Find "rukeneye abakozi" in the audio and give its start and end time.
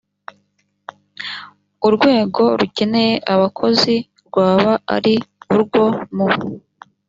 2.59-3.95